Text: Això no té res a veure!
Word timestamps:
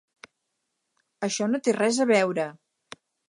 Això 1.27 1.49
no 1.51 1.61
té 1.67 1.75
res 1.79 1.99
a 2.05 2.09
veure! 2.15 2.47